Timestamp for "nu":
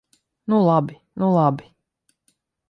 0.51-0.61, 1.19-1.29